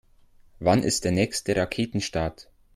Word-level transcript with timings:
Wann 0.57 0.81
ist 0.81 1.05
der 1.05 1.11
nächste 1.11 1.55
Raketenstart? 1.55 2.49